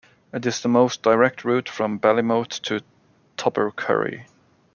It 0.33 0.47
is 0.47 0.59
the 0.61 0.67
most 0.67 1.03
direct 1.03 1.45
route 1.45 1.69
from 1.69 1.99
Ballymote 1.99 2.59
to 2.63 2.81
Tobercurry. 3.37 4.25